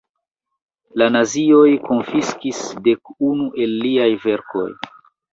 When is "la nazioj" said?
0.99-1.67